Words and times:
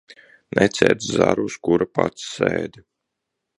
Necērt 0.59 1.05
zaru, 1.17 1.45
uz 1.51 1.59
kura 1.69 1.89
pats 1.99 2.27
sēdi. 2.39 2.85